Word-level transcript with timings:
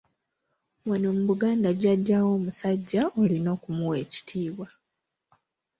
Wano 0.89 1.07
mu 1.15 1.23
Buganda 1.29 1.69
Jjajjaawo 1.73 2.29
omusajja 2.39 3.01
olina 3.21 3.49
okumuwa 3.55 3.95
ekitiibwa. 4.03 4.67